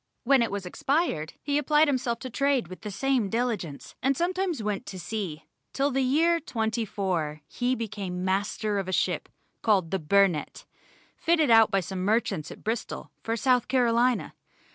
[0.23, 4.63] When it was expired, he applied himself to trade with the same diligence, and sometimes
[4.63, 9.29] went to sea, till in the year '24 he became master of a ship
[9.61, 10.65] called the Burnett,
[11.17, 14.33] fitted out by some merchants at Bristol, for South Carolina.